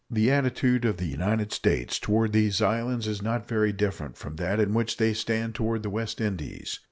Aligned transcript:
The 0.09 0.31
attitude 0.31 0.83
of 0.83 0.97
the 0.97 1.05
United 1.05 1.51
States 1.51 1.99
toward 1.99 2.33
these 2.33 2.59
islands 2.59 3.05
is 3.07 3.21
not 3.21 3.47
very 3.47 3.71
different 3.71 4.17
from 4.17 4.37
that 4.37 4.59
in 4.59 4.73
which 4.73 4.97
they 4.97 5.13
stand 5.13 5.53
toward 5.53 5.83
the 5.83 5.91
West 5.91 6.19
Indies. 6.19 6.79